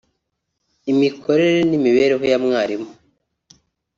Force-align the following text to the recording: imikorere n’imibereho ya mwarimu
imikorere 0.91 1.57
n’imibereho 1.69 2.23
ya 2.31 2.37
mwarimu 2.43 2.89